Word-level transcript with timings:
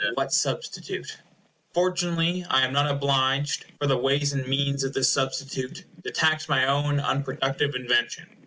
What 0.15 0.33
substitute? 0.33 1.19
Fortunately 1.75 2.43
I 2.49 2.65
am 2.65 2.73
not 2.73 2.89
obliged, 2.89 3.65
for 3.79 3.85
the 3.85 3.99
ways 3.99 4.33
and 4.33 4.47
means 4.47 4.83
of 4.83 4.93
this 4.93 5.11
substitute, 5.11 5.85
to 6.03 6.09
tax 6.09 6.49
my 6.49 6.65
own 6.65 6.99
unproductive 6.99 7.75
invention. 7.75 8.25